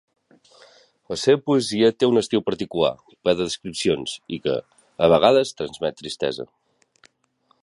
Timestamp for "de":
3.37-3.45